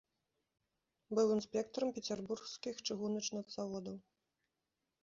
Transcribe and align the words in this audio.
Быў 1.19 1.27
інспектарам 1.35 1.93
пецярбургскіх 1.99 2.75
чыгуначных 2.89 3.45
заводаў. 3.59 3.97